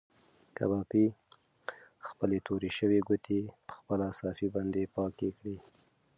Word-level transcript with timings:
کبابي 0.57 1.05
خپلې 2.07 2.37
تورې 2.47 2.69
شوې 2.77 2.99
ګوتې 3.07 3.39
په 3.67 3.73
خپله 3.79 4.07
صافه 4.19 4.47
باندې 4.55 4.91
پاکې 4.95 5.29
کړې. 5.37 5.57